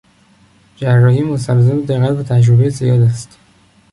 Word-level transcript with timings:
جراحی 0.77 1.21
مستلزم 1.23 1.85
دقت 1.85 2.17
و 2.19 2.23
تجربهی 2.23 2.69
زیاد 2.69 3.01
است. 3.01 3.37